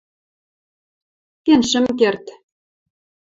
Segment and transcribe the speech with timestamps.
[1.45, 2.25] Кен шӹм керд.